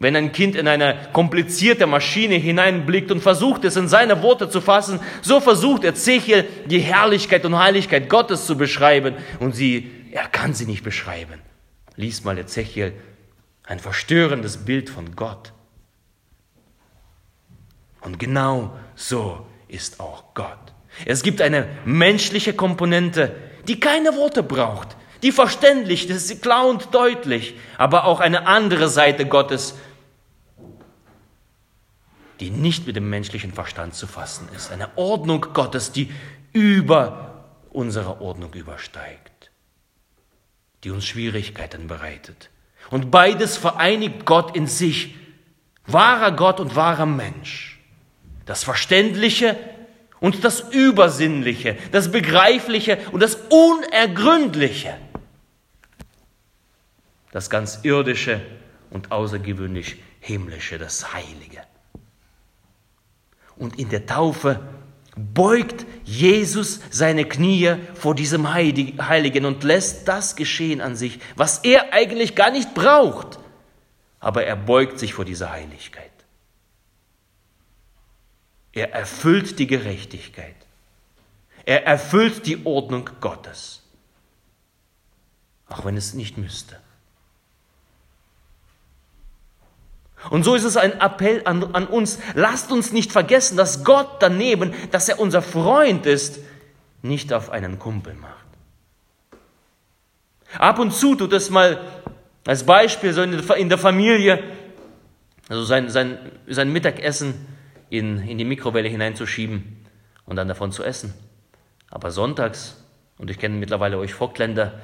wenn 0.00 0.14
ein 0.14 0.32
Kind 0.32 0.54
in 0.54 0.68
eine 0.68 1.08
komplizierte 1.12 1.86
Maschine 1.86 2.36
hineinblickt 2.36 3.10
und 3.10 3.20
versucht 3.20 3.64
es 3.64 3.76
in 3.76 3.88
seine 3.88 4.22
Worte 4.22 4.48
zu 4.48 4.60
fassen, 4.60 5.00
so 5.22 5.40
versucht 5.40 5.84
Ezechiel 5.84 6.44
die 6.66 6.78
Herrlichkeit 6.78 7.44
und 7.44 7.58
Heiligkeit 7.58 8.08
Gottes 8.08 8.46
zu 8.46 8.56
beschreiben 8.56 9.16
und 9.40 9.56
sie, 9.56 9.90
er 10.12 10.28
kann 10.28 10.54
sie 10.54 10.66
nicht 10.66 10.84
beschreiben. 10.84 11.40
Lies 11.96 12.22
mal 12.22 12.38
Ezechiel, 12.38 12.92
ein 13.64 13.80
verstörendes 13.80 14.58
Bild 14.58 14.88
von 14.88 15.16
Gott. 15.16 15.52
Und 18.00 18.20
genau 18.20 18.76
so 18.94 19.46
ist 19.66 19.98
auch 19.98 20.32
Gott. 20.34 20.58
Es 21.06 21.24
gibt 21.24 21.42
eine 21.42 21.68
menschliche 21.84 22.52
Komponente, 22.52 23.34
die 23.66 23.80
keine 23.80 24.16
Worte 24.16 24.44
braucht, 24.44 24.96
die 25.22 25.32
verständlich 25.32 26.08
ist, 26.08 26.42
klar 26.42 26.66
und 26.66 26.94
deutlich, 26.94 27.54
aber 27.76 28.04
auch 28.04 28.20
eine 28.20 28.46
andere 28.46 28.88
Seite 28.88 29.26
Gottes, 29.26 29.74
die 32.40 32.50
nicht 32.50 32.86
mit 32.86 32.96
dem 32.96 33.10
menschlichen 33.10 33.52
Verstand 33.52 33.94
zu 33.94 34.06
fassen 34.06 34.48
ist. 34.54 34.70
Eine 34.70 34.96
Ordnung 34.96 35.46
Gottes, 35.52 35.92
die 35.92 36.12
über 36.52 37.44
unsere 37.70 38.20
Ordnung 38.20 38.52
übersteigt, 38.54 39.50
die 40.84 40.90
uns 40.90 41.04
Schwierigkeiten 41.04 41.88
bereitet. 41.88 42.50
Und 42.90 43.10
beides 43.10 43.56
vereinigt 43.56 44.24
Gott 44.24 44.56
in 44.56 44.66
sich, 44.66 45.16
wahrer 45.86 46.32
Gott 46.32 46.60
und 46.60 46.76
wahrer 46.76 47.06
Mensch. 47.06 47.80
Das 48.46 48.64
Verständliche 48.64 49.56
und 50.20 50.44
das 50.44 50.60
Übersinnliche, 50.60 51.76
das 51.92 52.10
Begreifliche 52.10 52.98
und 53.12 53.20
das 53.20 53.36
Unergründliche. 53.50 54.96
Das 57.32 57.50
ganz 57.50 57.80
Irdische 57.82 58.40
und 58.90 59.12
außergewöhnlich 59.12 59.96
Himmlische, 60.20 60.78
das 60.78 61.12
Heilige. 61.12 61.62
Und 63.56 63.78
in 63.78 63.88
der 63.88 64.06
Taufe 64.06 64.60
beugt 65.16 65.84
Jesus 66.04 66.80
seine 66.90 67.24
Knie 67.24 67.76
vor 67.94 68.14
diesem 68.14 68.52
Heiligen 68.54 69.44
und 69.44 69.64
lässt 69.64 70.06
das 70.06 70.36
geschehen 70.36 70.80
an 70.80 70.96
sich, 70.96 71.18
was 71.34 71.58
er 71.58 71.92
eigentlich 71.92 72.34
gar 72.34 72.50
nicht 72.50 72.74
braucht. 72.74 73.38
Aber 74.20 74.44
er 74.44 74.56
beugt 74.56 74.98
sich 74.98 75.14
vor 75.14 75.24
dieser 75.24 75.50
Heiligkeit. 75.50 76.10
Er 78.72 78.92
erfüllt 78.92 79.58
die 79.58 79.66
Gerechtigkeit. 79.66 80.54
Er 81.64 81.84
erfüllt 81.84 82.46
die 82.46 82.64
Ordnung 82.64 83.10
Gottes. 83.20 83.82
Auch 85.68 85.84
wenn 85.84 85.96
es 85.96 86.14
nicht 86.14 86.38
müsste. 86.38 86.80
Und 90.30 90.42
so 90.42 90.54
ist 90.54 90.64
es 90.64 90.76
ein 90.76 91.00
Appell 91.00 91.42
an, 91.44 91.74
an, 91.74 91.86
uns, 91.86 92.18
lasst 92.34 92.72
uns 92.72 92.92
nicht 92.92 93.12
vergessen, 93.12 93.56
dass 93.56 93.84
Gott 93.84 94.16
daneben, 94.20 94.74
dass 94.90 95.08
er 95.08 95.20
unser 95.20 95.42
Freund 95.42 96.06
ist, 96.06 96.40
nicht 97.02 97.32
auf 97.32 97.50
einen 97.50 97.78
Kumpel 97.78 98.14
macht. 98.14 98.34
Ab 100.58 100.78
und 100.78 100.92
zu 100.92 101.14
tut 101.14 101.32
es 101.32 101.50
mal 101.50 101.78
als 102.46 102.64
Beispiel 102.64 103.12
so 103.12 103.22
in 103.22 103.68
der 103.68 103.78
Familie, 103.78 104.42
also 105.48 105.64
sein, 105.64 105.88
sein, 105.88 106.18
sein 106.46 106.72
Mittagessen 106.72 107.34
in, 107.90 108.26
in 108.26 108.38
die 108.38 108.44
Mikrowelle 108.44 108.88
hineinzuschieben 108.88 109.86
und 110.24 110.36
dann 110.36 110.48
davon 110.48 110.72
zu 110.72 110.82
essen. 110.82 111.14
Aber 111.90 112.10
sonntags, 112.10 112.84
und 113.18 113.30
ich 113.30 113.38
kenne 113.38 113.56
mittlerweile 113.56 113.98
euch 113.98 114.14
Vogtländer, 114.14 114.80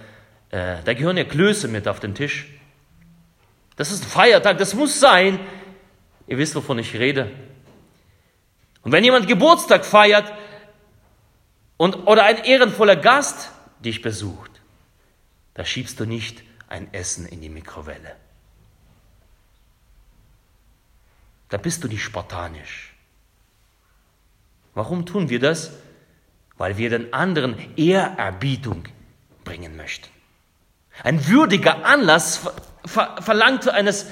äh, 0.50 0.76
da 0.84 0.94
gehören 0.94 1.16
ja 1.16 1.24
Klöße 1.24 1.68
mit 1.68 1.88
auf 1.88 2.00
den 2.00 2.14
Tisch. 2.14 2.48
Das 3.76 3.90
ist 3.90 4.04
ein 4.04 4.08
Feiertag, 4.08 4.58
das 4.58 4.74
muss 4.74 5.00
sein. 5.00 5.40
Ihr 6.26 6.38
wisst, 6.38 6.54
wovon 6.54 6.78
ich 6.78 6.94
rede. 6.94 7.30
Und 8.82 8.92
wenn 8.92 9.04
jemand 9.04 9.26
Geburtstag 9.26 9.84
feiert 9.84 10.32
und, 11.76 11.94
oder 12.06 12.24
ein 12.24 12.44
ehrenvoller 12.44 12.96
Gast 12.96 13.50
dich 13.80 14.02
besucht, 14.02 14.50
da 15.54 15.64
schiebst 15.64 15.98
du 16.00 16.04
nicht 16.04 16.42
ein 16.68 16.92
Essen 16.92 17.26
in 17.26 17.40
die 17.40 17.48
Mikrowelle. 17.48 18.16
Da 21.48 21.56
bist 21.56 21.84
du 21.84 21.88
nicht 21.88 22.02
spartanisch. 22.02 22.94
Warum 24.74 25.06
tun 25.06 25.28
wir 25.28 25.38
das? 25.38 25.70
Weil 26.56 26.76
wir 26.78 26.90
den 26.90 27.12
anderen 27.12 27.76
Ehrerbietung 27.76 28.84
bringen 29.44 29.76
möchten. 29.76 30.08
Ein 31.02 31.26
würdiger 31.26 31.84
Anlass 31.84 32.50
ver 32.84 33.16
verlangt 33.20 33.68
eines 33.68 34.06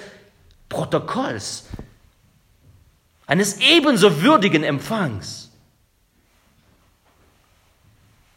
Protokolls, 0.68 1.66
eines 3.26 3.58
ebenso 3.60 4.22
würdigen 4.22 4.64
Empfangs. 4.64 5.50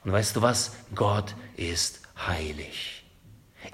Und 0.03 0.11
weißt 0.11 0.35
du 0.35 0.41
was? 0.41 0.73
Gott 0.93 1.35
ist 1.57 2.01
heilig. 2.27 3.03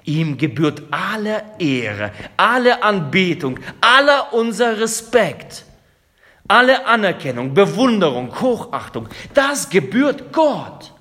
Ihm 0.04 0.38
gebührt 0.38 0.82
alle 0.90 1.44
Ehre, 1.58 2.12
alle 2.36 2.82
Anbetung, 2.82 3.60
aller 3.80 4.32
unser 4.32 4.80
Respekt, 4.80 5.64
alle 6.48 6.86
Anerkennung, 6.86 7.52
Bewunderung, 7.52 8.40
Hochachtung. 8.40 9.08
Das 9.34 9.68
gebührt 9.68 10.32
Gott. 10.32 10.91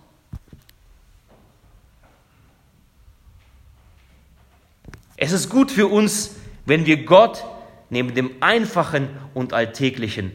Es 5.23 5.33
ist 5.33 5.49
gut 5.49 5.69
für 5.69 5.85
uns, 5.85 6.31
wenn 6.65 6.87
wir 6.87 7.05
Gott 7.05 7.43
neben 7.91 8.15
dem 8.15 8.31
Einfachen 8.39 9.07
und 9.35 9.53
Alltäglichen, 9.53 10.31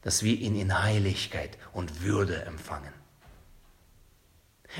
dass 0.00 0.22
wir 0.22 0.34
ihn 0.38 0.58
in 0.58 0.82
Heiligkeit 0.82 1.58
und 1.74 2.02
Würde 2.02 2.46
empfangen. 2.46 2.94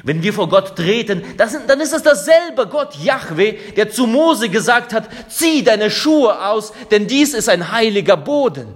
Wenn 0.04 0.22
wir 0.22 0.32
vor 0.32 0.48
Gott 0.48 0.74
treten, 0.76 1.22
dann 1.36 1.80
ist 1.82 1.92
es 1.92 2.02
dasselbe 2.02 2.66
Gott 2.66 2.96
Yahweh, 2.96 3.74
der 3.76 3.90
zu 3.90 4.06
Mose 4.06 4.48
gesagt 4.48 4.94
hat, 4.94 5.10
zieh 5.30 5.62
deine 5.62 5.90
Schuhe 5.90 6.48
aus, 6.48 6.72
denn 6.90 7.06
dies 7.06 7.34
ist 7.34 7.50
ein 7.50 7.72
heiliger 7.72 8.16
Boden. 8.16 8.74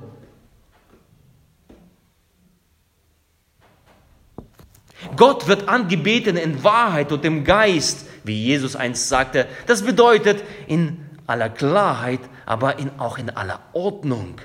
Gott 5.17 5.49
wird 5.49 5.71
angebeten 5.71 6.37
in 6.37 6.63
Wahrheit 6.63 7.13
und 7.13 7.25
im 7.25 7.45
Geist, 7.45 8.08
wie 8.29 8.45
Jesus 8.45 8.77
einst 8.77 9.09
sagte. 9.09 9.49
Das 9.67 9.83
bedeutet 9.83 10.45
in 10.69 11.05
aller 11.27 11.51
Klarheit, 11.51 12.21
aber 12.47 12.79
in, 12.79 12.99
auch 13.01 13.19
in 13.19 13.31
aller 13.31 13.61
Ordnung, 13.73 14.41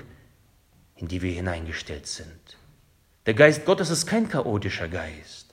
in 0.96 1.06
die 1.06 1.22
wir 1.22 1.32
hineingestellt 1.32 2.06
sind. 2.06 2.56
Der 3.26 3.34
Geist 3.34 3.64
Gottes 3.64 3.90
ist 3.90 4.06
kein 4.06 4.28
chaotischer 4.28 4.88
Geist. 4.88 5.44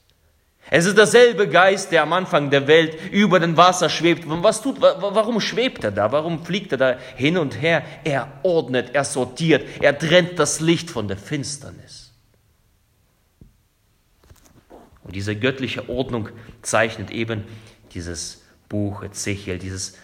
Es 0.70 0.86
ist 0.86 0.98
derselbe 0.98 1.50
Geist, 1.50 1.92
der 1.92 2.04
am 2.04 2.14
Anfang 2.14 2.50
der 2.50 2.68
Welt 2.68 3.12
über 3.12 3.40
den 3.40 3.58
Wasser 3.58 3.90
schwebt. 3.90 4.24
Was 4.28 4.62
tut, 4.62 4.80
warum 4.80 5.42
schwebt 5.42 5.84
er 5.84 5.92
da? 5.92 6.12
Warum 6.12 6.46
fliegt 6.46 6.72
er 6.72 6.78
da 6.78 6.98
hin 7.16 7.38
und 7.38 7.62
her? 7.62 7.84
Er 8.04 8.32
ordnet, 8.44 8.94
er 8.94 9.04
sortiert, 9.04 9.66
er 9.82 9.98
trennt 9.98 10.38
das 10.40 10.60
Licht 10.60 10.90
von 10.90 11.08
der 11.08 11.18
Finsternis. 11.18 12.12
Und 15.04 15.16
diese 15.16 15.36
göttliche 15.36 15.90
Ordnung 15.90 16.30
zeichnet 16.62 17.12
eben 17.12 17.44
dieses 17.94 18.42
Buch 18.70 19.04
Ezechiel, 19.04 19.60
dieses 19.60 19.98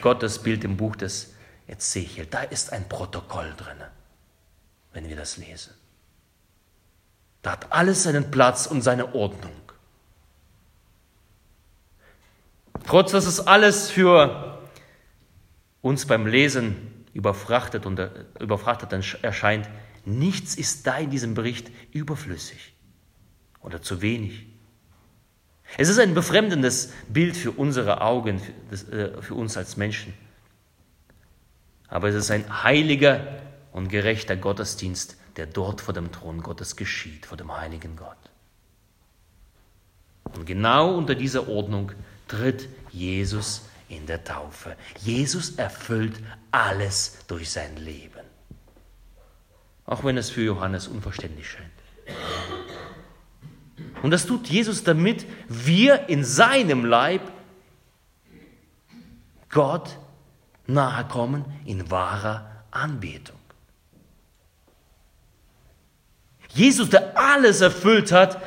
Gottesbild 0.00 0.64
im 0.64 0.76
Buch 0.76 0.96
des 0.96 1.34
Ezechiel. 1.66 2.26
Da 2.26 2.42
ist 2.42 2.72
ein 2.72 2.88
Protokoll 2.88 3.52
drin, 3.56 3.78
wenn 4.92 5.08
wir 5.08 5.16
das 5.16 5.36
lesen. 5.36 5.74
Da 7.42 7.52
hat 7.52 7.72
alles 7.72 8.04
seinen 8.04 8.30
Platz 8.30 8.66
und 8.66 8.82
seine 8.82 9.14
Ordnung. 9.14 9.52
Trotz 12.86 13.12
dass 13.12 13.26
es 13.26 13.46
alles 13.46 13.90
für 13.90 14.58
uns 15.82 16.06
beim 16.06 16.26
Lesen 16.26 17.04
überfrachtet 17.12 17.86
und 17.86 17.98
äh, 17.98 18.10
überfrachtet 18.40 18.92
erscheint, 19.22 19.68
nichts 20.04 20.54
ist 20.54 20.86
da 20.86 20.98
in 20.98 21.10
diesem 21.10 21.34
Bericht 21.34 21.70
überflüssig 21.92 22.74
oder 23.60 23.80
zu 23.80 24.02
wenig. 24.02 24.46
Es 25.76 25.88
ist 25.88 25.98
ein 25.98 26.14
befremdendes 26.14 26.92
Bild 27.08 27.36
für 27.36 27.50
unsere 27.50 28.00
Augen, 28.00 28.40
für 28.70 29.18
äh, 29.18 29.36
uns 29.36 29.56
als 29.56 29.76
Menschen. 29.76 30.14
Aber 31.88 32.08
es 32.08 32.14
ist 32.14 32.30
ein 32.30 32.62
heiliger 32.62 33.40
und 33.72 33.88
gerechter 33.88 34.36
Gottesdienst, 34.36 35.16
der 35.36 35.46
dort 35.46 35.80
vor 35.80 35.94
dem 35.94 36.12
Thron 36.12 36.42
Gottes 36.42 36.76
geschieht, 36.76 37.26
vor 37.26 37.36
dem 37.36 37.56
heiligen 37.56 37.96
Gott. 37.96 38.16
Und 40.34 40.46
genau 40.46 40.94
unter 40.94 41.14
dieser 41.14 41.48
Ordnung 41.48 41.92
tritt 42.28 42.68
Jesus 42.90 43.62
in 43.88 44.06
der 44.06 44.24
Taufe. 44.24 44.76
Jesus 44.98 45.56
erfüllt 45.56 46.14
alles 46.50 47.18
durch 47.26 47.50
sein 47.50 47.76
Leben. 47.76 48.24
Auch 49.86 50.04
wenn 50.04 50.16
es 50.16 50.30
für 50.30 50.42
Johannes 50.42 50.88
unverständlich 50.88 51.48
scheint. 51.48 51.70
Und 54.04 54.10
das 54.10 54.26
tut 54.26 54.48
Jesus, 54.48 54.84
damit 54.84 55.24
wir 55.48 56.10
in 56.10 56.26
seinem 56.26 56.84
Leib 56.84 57.22
Gott 59.48 59.96
nahe 60.66 61.06
kommen 61.06 61.46
in 61.64 61.90
wahrer 61.90 62.64
Anbetung. 62.70 63.38
Jesus, 66.50 66.90
der 66.90 67.16
alles 67.16 67.62
erfüllt 67.62 68.12
hat, 68.12 68.42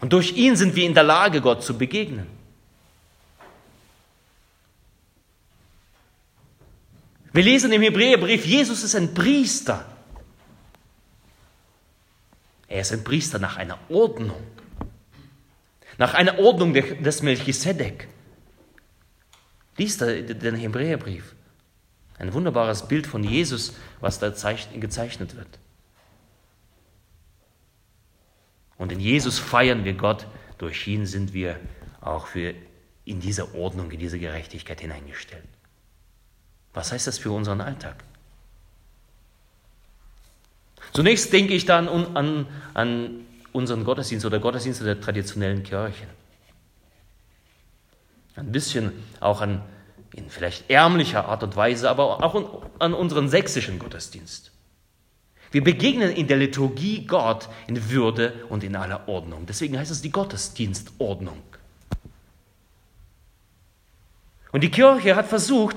und 0.00 0.12
durch 0.12 0.34
ihn 0.36 0.54
sind 0.54 0.76
wir 0.76 0.86
in 0.86 0.94
der 0.94 1.02
Lage, 1.02 1.40
Gott 1.40 1.64
zu 1.64 1.76
begegnen. 1.76 2.28
Wir 7.32 7.42
lesen 7.42 7.72
im 7.72 7.82
Hebräerbrief, 7.82 8.46
Jesus 8.46 8.84
ist 8.84 8.94
ein 8.94 9.14
Priester. 9.14 9.95
Er 12.68 12.80
ist 12.80 12.92
ein 12.92 13.04
Priester 13.04 13.38
nach 13.38 13.56
einer 13.56 13.78
Ordnung. 13.88 14.42
Nach 15.98 16.14
einer 16.14 16.38
Ordnung 16.38 16.74
des 16.74 17.22
Melchisedek. 17.22 18.08
Lies 19.76 19.98
den 19.98 20.56
Hebräerbrief. 20.56 21.34
Ein 22.18 22.32
wunderbares 22.32 22.88
Bild 22.88 23.06
von 23.06 23.22
Jesus, 23.24 23.74
was 24.00 24.18
da 24.18 24.28
gezeichnet 24.28 25.36
wird. 25.36 25.58
Und 28.78 28.92
in 28.92 29.00
Jesus 29.00 29.38
feiern 29.38 29.84
wir 29.84 29.94
Gott, 29.94 30.26
durch 30.58 30.86
ihn 30.86 31.06
sind 31.06 31.32
wir 31.32 31.58
auch 32.00 32.26
für 32.26 32.54
in 33.04 33.20
diese 33.20 33.54
Ordnung, 33.54 33.90
in 33.90 34.00
diese 34.00 34.18
Gerechtigkeit 34.18 34.80
hineingestellt. 34.80 35.46
Was 36.74 36.92
heißt 36.92 37.06
das 37.06 37.18
für 37.18 37.30
unseren 37.30 37.60
Alltag? 37.60 38.04
Zunächst 40.96 41.30
denke 41.30 41.52
ich 41.52 41.66
dann 41.66 41.90
an, 41.90 42.46
an 42.72 43.26
unseren 43.52 43.84
Gottesdienst 43.84 44.24
oder 44.24 44.38
Gottesdienste 44.38 44.82
der 44.82 44.98
traditionellen 44.98 45.62
Kirchen. 45.62 46.08
Ein 48.34 48.50
bisschen 48.50 48.92
auch 49.20 49.42
an, 49.42 49.60
in 50.14 50.30
vielleicht 50.30 50.70
ärmlicher 50.70 51.28
Art 51.28 51.42
und 51.42 51.54
Weise, 51.54 51.90
aber 51.90 52.24
auch 52.24 52.62
an 52.78 52.94
unseren 52.94 53.28
sächsischen 53.28 53.78
Gottesdienst. 53.78 54.52
Wir 55.50 55.62
begegnen 55.62 56.12
in 56.12 56.28
der 56.28 56.38
Liturgie 56.38 57.06
Gott 57.06 57.50
in 57.66 57.90
Würde 57.90 58.32
und 58.48 58.64
in 58.64 58.74
aller 58.74 59.06
Ordnung. 59.06 59.44
Deswegen 59.44 59.78
heißt 59.78 59.90
es 59.90 60.00
die 60.00 60.10
Gottesdienstordnung. 60.10 61.42
Und 64.50 64.62
die 64.62 64.70
Kirche 64.70 65.14
hat 65.14 65.26
versucht, 65.26 65.76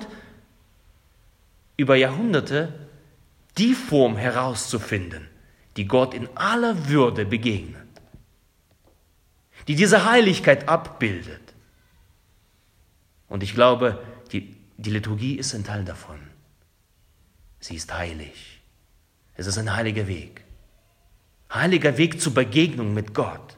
über 1.75 1.97
Jahrhunderte 1.97 2.87
die 3.59 3.73
Form 3.73 4.15
herauszufinden, 4.17 5.27
die 5.75 5.85
Gott 5.85 6.13
in 6.13 6.29
aller 6.35 6.87
Würde 6.87 7.25
begegnet, 7.25 7.87
die 9.67 9.75
diese 9.75 10.09
Heiligkeit 10.09 10.67
abbildet. 10.69 11.41
Und 13.27 13.43
ich 13.43 13.53
glaube, 13.53 14.01
die, 14.31 14.55
die 14.77 14.89
Liturgie 14.89 15.35
ist 15.35 15.53
ein 15.53 15.63
Teil 15.63 15.83
davon. 15.83 16.19
Sie 17.59 17.75
ist 17.75 17.93
heilig. 17.93 18.61
Es 19.35 19.45
ist 19.45 19.57
ein 19.57 19.75
heiliger 19.75 20.07
Weg. 20.07 20.43
Heiliger 21.53 21.97
Weg 21.97 22.21
zur 22.21 22.33
Begegnung 22.33 22.93
mit 22.93 23.13
Gott. 23.13 23.57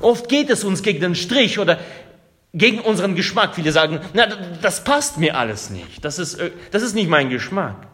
Oft 0.00 0.28
geht 0.28 0.50
es 0.50 0.64
uns 0.64 0.82
gegen 0.82 1.00
den 1.00 1.14
Strich 1.14 1.58
oder 1.58 1.78
gegen 2.52 2.80
unseren 2.80 3.14
Geschmack. 3.14 3.54
Viele 3.54 3.72
sagen, 3.72 4.00
na, 4.12 4.26
das 4.26 4.84
passt 4.84 5.18
mir 5.18 5.36
alles 5.36 5.70
nicht. 5.70 6.04
Das 6.04 6.18
ist, 6.18 6.34
äh, 6.34 6.50
das 6.70 6.82
ist 6.82 6.94
nicht 6.94 7.08
mein 7.08 7.30
Geschmack. 7.30 7.89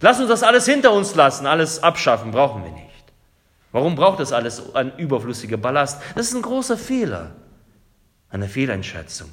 Lass 0.00 0.20
uns 0.20 0.28
das 0.28 0.42
alles 0.42 0.66
hinter 0.66 0.92
uns 0.92 1.14
lassen, 1.14 1.46
alles 1.46 1.82
abschaffen, 1.82 2.30
brauchen 2.30 2.64
wir 2.64 2.72
nicht. 2.72 2.86
Warum 3.72 3.94
braucht 3.94 4.20
das 4.20 4.32
alles 4.32 4.74
ein 4.74 4.96
überflüssiger 4.96 5.56
Ballast? 5.56 6.02
Das 6.14 6.28
ist 6.28 6.34
ein 6.34 6.42
großer 6.42 6.76
Fehler, 6.76 7.32
eine 8.28 8.48
Fehleinschätzung. 8.48 9.30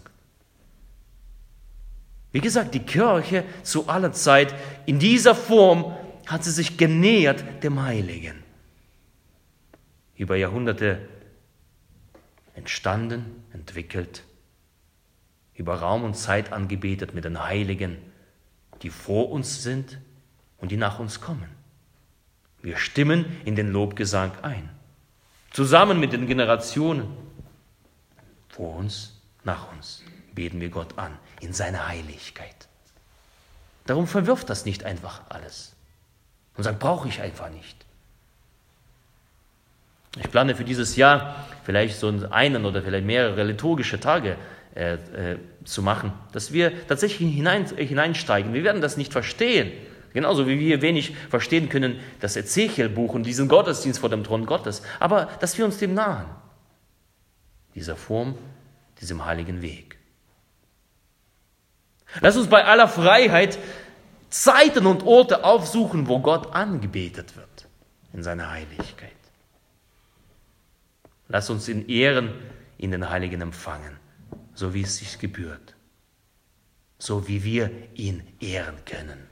Wie 2.31 2.41
gesagt, 2.41 2.73
die 2.73 2.79
Kirche 2.79 3.43
zu 3.61 3.87
aller 3.87 4.11
Zeit 4.11 4.55
in 4.85 4.99
dieser 4.99 5.35
Form 5.35 5.95
hat 6.25 6.43
sie 6.43 6.51
sich 6.51 6.77
genähert 6.77 7.43
dem 7.63 7.83
Heiligen. 7.83 8.43
Über 10.15 10.35
Jahrhunderte 10.35 10.99
entstanden, 12.55 13.43
entwickelt, 13.53 14.23
über 15.53 15.75
Raum 15.75 16.03
und 16.03 16.15
Zeit 16.15 16.51
angebetet 16.51 17.13
mit 17.13 17.25
den 17.25 17.43
Heiligen, 17.43 17.97
die 18.81 18.89
vor 18.89 19.29
uns 19.29 19.61
sind 19.61 19.99
und 20.63 20.69
die 20.69 20.77
nach 20.77 20.97
uns 20.97 21.19
kommen. 21.19 21.49
Wir 22.61 22.77
stimmen 22.77 23.25
in 23.43 23.57
den 23.57 23.73
Lobgesang 23.73 24.31
ein, 24.43 24.69
zusammen 25.51 25.99
mit 25.99 26.13
den 26.13 26.25
Generationen. 26.25 27.05
Vor 28.47 28.77
uns, 28.77 29.19
nach 29.43 29.69
uns 29.73 30.03
beten 30.33 30.61
wir 30.61 30.69
Gott 30.69 30.97
an 30.97 31.17
in 31.41 31.51
seiner 31.51 31.89
Heiligkeit. 31.89 32.69
Darum 33.85 34.07
verwirft 34.07 34.49
das 34.49 34.63
nicht 34.63 34.85
einfach 34.85 35.23
alles 35.27 35.75
und 36.55 36.63
sagt, 36.63 36.79
brauche 36.79 37.09
ich 37.09 37.19
einfach 37.19 37.49
nicht. 37.49 37.85
Ich 40.15 40.31
plane 40.31 40.55
für 40.55 40.63
dieses 40.63 40.95
Jahr 40.95 41.45
vielleicht 41.65 41.99
so 41.99 42.07
einen 42.29 42.63
oder 42.65 42.81
vielleicht 42.81 43.05
mehrere 43.05 43.43
liturgische 43.43 43.99
Tage 43.99 44.37
äh, 44.75 44.93
äh, 44.93 45.37
zu 45.65 45.81
machen, 45.81 46.13
dass 46.31 46.53
wir 46.53 46.87
tatsächlich 46.87 47.29
hinein, 47.35 47.65
äh, 47.77 47.85
hineinsteigen. 47.85 48.53
Wir 48.53 48.63
werden 48.63 48.81
das 48.81 48.95
nicht 48.95 49.11
verstehen. 49.11 49.73
Genauso 50.13 50.47
wie 50.47 50.59
wir 50.59 50.81
wenig 50.81 51.15
verstehen 51.29 51.69
können 51.69 51.99
das 52.19 52.35
Ezechiel-Buch 52.35 53.13
und 53.13 53.23
diesen 53.23 53.47
Gottesdienst 53.47 53.99
vor 53.99 54.09
dem 54.09 54.23
Thron 54.23 54.45
Gottes. 54.45 54.83
Aber 54.99 55.25
dass 55.39 55.57
wir 55.57 55.65
uns 55.65 55.77
dem 55.77 55.93
nahen. 55.93 56.27
Dieser 57.73 57.95
Form, 57.95 58.35
diesem 59.01 59.25
heiligen 59.25 59.61
Weg. 59.61 59.97
Lass 62.21 62.37
uns 62.37 62.47
bei 62.47 62.63
aller 62.63 62.87
Freiheit 62.87 63.57
Zeiten 64.29 64.85
und 64.85 65.03
Orte 65.03 65.43
aufsuchen, 65.43 66.07
wo 66.07 66.19
Gott 66.19 66.55
angebetet 66.55 67.35
wird 67.35 67.67
in 68.13 68.23
seiner 68.23 68.51
Heiligkeit. 68.51 69.11
Lass 71.27 71.49
uns 71.49 71.67
in 71.67 71.87
Ehren 71.87 72.33
in 72.77 72.91
den 72.91 73.09
Heiligen 73.09 73.41
empfangen, 73.41 73.97
so 74.53 74.73
wie 74.73 74.81
es 74.81 74.97
sich 74.97 75.19
gebührt, 75.19 75.75
so 76.97 77.27
wie 77.27 77.43
wir 77.43 77.71
ihn 77.95 78.23
ehren 78.39 78.75
können, 78.85 79.27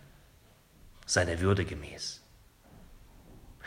seiner 1.12 1.40
Würde 1.42 1.66
gemäß. 1.66 2.22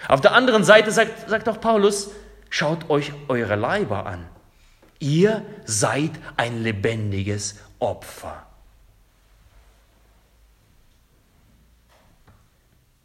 Auf 0.09 0.21
der 0.21 0.33
anderen 0.33 0.65
Seite 0.65 0.91
sagt, 0.91 1.29
sagt 1.29 1.49
auch 1.49 1.61
Paulus, 1.61 2.11
schaut 2.51 2.89
euch 2.91 3.13
eure 3.29 3.57
Leiber 3.57 4.07
an. 4.07 4.27
Ihr 4.99 5.45
seid 5.65 6.13
ein 6.37 6.63
lebendiges 6.63 7.57
Opfer. 7.79 8.47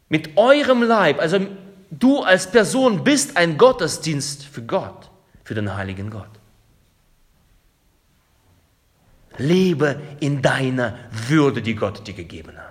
Mit 0.08 0.36
eurem 0.36 0.82
Leib, 0.82 1.20
also 1.20 1.46
du 1.90 2.22
als 2.22 2.50
Person 2.50 3.04
bist 3.04 3.36
ein 3.36 3.58
Gottesdienst 3.58 4.44
für 4.44 4.62
Gott 4.62 5.10
für 5.44 5.54
den 5.54 5.74
heiligen 5.74 6.10
Gott. 6.10 6.30
Lebe 9.36 10.00
in 10.20 10.42
deiner 10.42 10.98
Würde, 11.10 11.62
die 11.62 11.74
Gott 11.74 12.06
dir 12.06 12.14
gegeben 12.14 12.56
hat. 12.56 12.69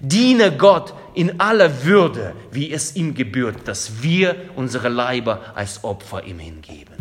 Diene 0.00 0.56
Gott 0.56 0.94
in 1.14 1.40
aller 1.40 1.84
Würde, 1.84 2.34
wie 2.50 2.72
es 2.72 2.96
ihm 2.96 3.14
gebührt, 3.14 3.68
dass 3.68 4.02
wir 4.02 4.50
unsere 4.56 4.88
Leiber 4.88 5.52
als 5.54 5.84
Opfer 5.84 6.24
ihm 6.24 6.38
hingeben. 6.38 6.96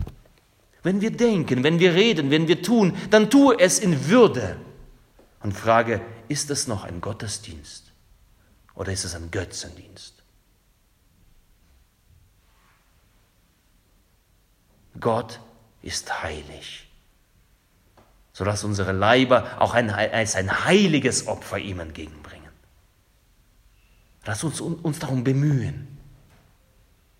Wenn 0.83 1.01
wir 1.01 1.11
denken, 1.11 1.63
wenn 1.63 1.79
wir 1.79 1.93
reden, 1.93 2.31
wenn 2.31 2.47
wir 2.47 2.61
tun, 2.61 2.97
dann 3.09 3.29
tue 3.29 3.59
es 3.59 3.79
in 3.79 4.07
Würde. 4.07 4.57
Und 5.43 5.53
frage, 5.53 6.01
ist 6.27 6.49
es 6.49 6.67
noch 6.67 6.83
ein 6.83 7.01
Gottesdienst 7.01 7.91
oder 8.75 8.91
ist 8.91 9.03
es 9.03 9.15
ein 9.15 9.31
Götzendienst? 9.31 10.21
Gott 14.99 15.39
ist 15.81 16.21
heilig. 16.23 16.87
So 18.33 18.45
dass 18.45 18.63
unsere 18.63 18.91
Leiber 18.91 19.59
auch 19.59 19.73
ein, 19.73 19.89
als 19.89 20.35
ein 20.35 20.65
heiliges 20.65 21.27
Opfer 21.27 21.57
ihm 21.57 21.79
entgegenbringen. 21.79 22.20
Lass 24.25 24.43
uns 24.43 24.61
uns 24.61 24.99
darum 24.99 25.23
bemühen. 25.23 25.87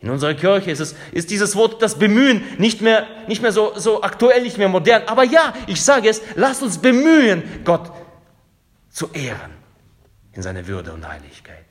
In 0.01 0.09
unserer 0.09 0.33
Kirche 0.33 0.71
ist, 0.71 0.79
es, 0.79 0.95
ist 1.11 1.29
dieses 1.29 1.55
Wort, 1.55 1.81
das 1.81 1.99
Bemühen, 1.99 2.41
nicht 2.57 2.81
mehr, 2.81 3.07
nicht 3.27 3.43
mehr 3.43 3.51
so, 3.51 3.77
so 3.77 4.01
aktuell, 4.01 4.41
nicht 4.41 4.57
mehr 4.57 4.67
modern. 4.67 5.03
Aber 5.07 5.23
ja, 5.23 5.53
ich 5.67 5.81
sage 5.81 6.09
es, 6.09 6.21
lass 6.35 6.63
uns 6.63 6.79
bemühen, 6.79 7.43
Gott 7.63 7.91
zu 8.89 9.11
ehren 9.13 9.51
in 10.33 10.41
seiner 10.41 10.65
Würde 10.65 10.91
und 10.91 11.07
Heiligkeit. 11.07 11.65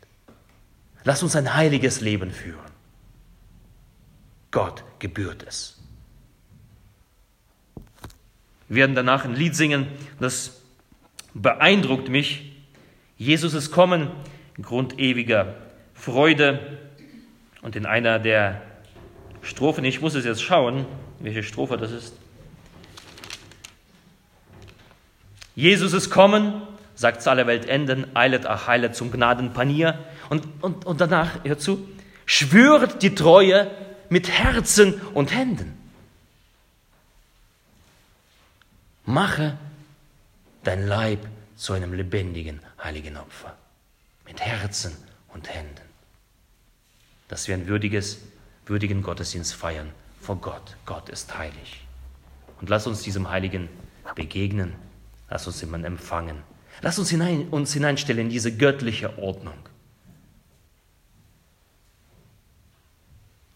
Lass 1.02 1.24
uns 1.24 1.34
ein 1.34 1.54
heiliges 1.54 2.00
Leben 2.00 2.30
führen. 2.30 2.70
Gott 4.52 4.84
gebührt 5.00 5.44
es. 5.46 5.78
Wir 8.68 8.76
werden 8.76 8.94
danach 8.94 9.24
ein 9.24 9.34
Lied 9.34 9.56
singen, 9.56 9.88
das 10.20 10.60
beeindruckt 11.34 12.08
mich. 12.08 12.52
Jesus 13.16 13.54
ist 13.54 13.72
kommen, 13.72 14.10
Grund 14.62 14.98
ewiger 14.98 15.54
Freude. 15.94 16.78
Und 17.62 17.76
in 17.76 17.86
einer 17.86 18.18
der 18.18 18.62
Strophen, 19.42 19.84
ich 19.84 20.00
muss 20.00 20.14
es 20.14 20.24
jetzt 20.24 20.42
schauen, 20.42 20.86
welche 21.18 21.42
Strophe 21.42 21.76
das 21.76 21.92
ist. 21.92 22.14
Jesus 25.54 25.92
ist 25.92 26.10
kommen, 26.10 26.62
sagt 26.94 27.22
zu 27.22 27.30
aller 27.30 27.46
Welt 27.46 27.66
enden, 27.66 28.14
eilet, 28.14 28.46
ach, 28.46 28.66
heilet 28.66 28.94
zum 28.94 29.10
Gnadenpanier. 29.10 29.98
Und, 30.28 30.46
und, 30.62 30.86
und 30.86 31.00
danach, 31.00 31.44
hört 31.44 31.60
zu, 31.60 31.88
schwört 32.24 33.02
die 33.02 33.14
Treue 33.14 33.70
mit 34.08 34.30
Herzen 34.30 35.00
und 35.14 35.34
Händen. 35.34 35.76
Mache 39.04 39.56
dein 40.62 40.86
Leib 40.86 41.20
zu 41.56 41.72
einem 41.72 41.92
lebendigen, 41.92 42.60
heiligen 42.82 43.16
Opfer. 43.16 43.56
Mit 44.30 44.40
Herzen 44.40 44.96
und 45.34 45.52
Händen. 45.52 45.82
Dass 47.26 47.48
wir 47.48 47.54
ein 47.56 47.66
würdiges, 47.66 48.18
würdigen 48.64 49.02
Gottesdienst 49.02 49.54
feiern 49.54 49.90
vor 50.20 50.36
Gott. 50.36 50.76
Gott 50.86 51.08
ist 51.08 51.36
heilig. 51.36 51.84
Und 52.60 52.70
lass 52.70 52.86
uns 52.86 53.02
diesem 53.02 53.28
Heiligen 53.28 53.68
begegnen. 54.14 54.74
Lass 55.28 55.46
uns 55.48 55.60
jemanden 55.60 55.86
empfangen. 55.86 56.42
Lass 56.80 56.98
uns 56.98 57.10
hinein, 57.10 57.48
uns 57.48 57.72
hineinstellen 57.72 58.26
in 58.26 58.30
diese 58.30 58.56
göttliche 58.56 59.18
Ordnung. 59.18 59.58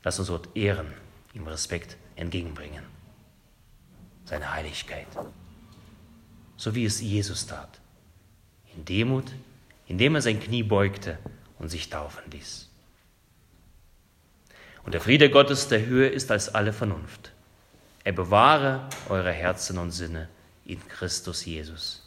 Lass 0.02 0.18
uns 0.18 0.28
dort 0.28 0.56
Ehren, 0.56 0.92
ihm 1.34 1.46
Respekt 1.46 1.96
entgegenbringen. 2.16 2.84
Seine 4.24 4.52
Heiligkeit 4.52 5.06
so 6.56 6.74
wie 6.74 6.84
es 6.84 7.00
Jesus 7.00 7.46
tat. 7.46 7.80
In 8.74 8.84
Demut, 8.84 9.32
indem 9.86 10.14
er 10.14 10.22
sein 10.22 10.40
Knie 10.40 10.62
beugte 10.62 11.18
und 11.58 11.68
sich 11.68 11.90
taufen 11.90 12.22
ließ. 12.30 12.68
Und 14.84 14.92
der 14.92 15.00
Friede 15.00 15.30
Gottes 15.30 15.68
der 15.68 15.86
Höhe 15.86 16.08
ist 16.08 16.30
als 16.30 16.54
alle 16.54 16.72
Vernunft. 16.72 17.32
Er 18.04 18.12
bewahre 18.12 18.88
eure 19.08 19.32
Herzen 19.32 19.78
und 19.78 19.90
Sinne 19.90 20.28
in 20.66 20.86
Christus 20.88 21.44
Jesus. 21.44 22.03